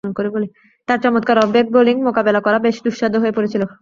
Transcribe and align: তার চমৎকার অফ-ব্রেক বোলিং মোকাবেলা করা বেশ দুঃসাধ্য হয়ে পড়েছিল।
তার 0.87 0.99
চমৎকার 1.03 1.37
অফ-ব্রেক 1.37 1.67
বোলিং 1.73 1.95
মোকাবেলা 2.07 2.39
করা 2.43 2.57
বেশ 2.65 2.75
দুঃসাধ্য 2.85 3.15
হয়ে 3.19 3.35
পড়েছিল। 3.37 3.61